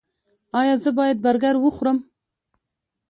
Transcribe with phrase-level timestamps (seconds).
[0.59, 1.97] ایا زه باید برګر وخورم؟